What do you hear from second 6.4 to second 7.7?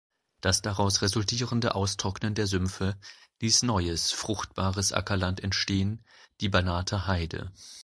Banater Heide.